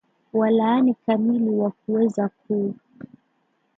[0.33, 2.75] walaani kamili wa kuweza ku